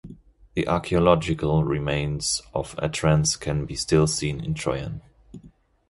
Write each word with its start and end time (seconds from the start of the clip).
The 0.55 0.67
archaeological 0.67 1.63
remains 1.63 2.41
of 2.55 2.75
Atrans 2.77 3.39
can 3.39 3.67
be 3.67 3.75
still 3.75 4.07
seen 4.07 4.43
in 4.43 4.55
Trojane. 4.55 5.01